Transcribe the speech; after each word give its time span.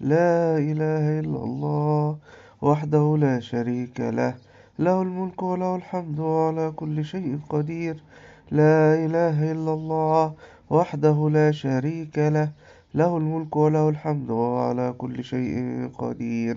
لا 0.00 0.58
إله 0.58 1.20
إلا 1.20 1.40
الله 1.44 2.16
وحده 2.62 3.16
لا 3.18 3.40
شريك 3.40 4.00
له. 4.00 4.34
له 4.78 5.02
الملك 5.02 5.42
وله 5.42 5.76
الحمد 5.76 6.18
وهو 6.18 6.48
على 6.48 6.72
كل 6.76 7.04
شيء 7.04 7.38
قدير. 7.48 8.02
لا 8.50 8.94
إله 8.94 9.52
إلا 9.52 9.72
الله 9.72 10.32
وحده 10.70 11.28
لا 11.30 11.50
شريك 11.52 12.18
له. 12.18 12.50
له 12.94 13.16
الملك 13.16 13.56
وله 13.56 13.88
الحمد 13.88 14.30
وهو 14.30 14.58
على 14.58 14.94
كل 14.98 15.24
شيء 15.24 15.88
قدير. 15.98 16.56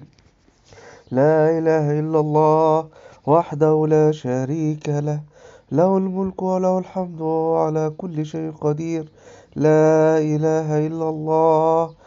لا 1.11 1.57
إله 1.57 1.99
إلا 1.99 2.19
الله 2.19 2.87
وحده 3.27 3.87
لا 3.87 4.11
شريك 4.11 4.89
له. 4.89 5.21
له 5.71 5.97
الملك 5.97 6.41
وله 6.41 6.79
الحمد 6.79 7.21
وهو 7.21 7.57
على 7.57 7.93
كل 7.97 8.25
شيء 8.25 8.51
قدير. 8.51 9.05
لا 9.55 10.17
إله 10.17 10.87
إلا 10.87 11.09
الله 11.09 12.06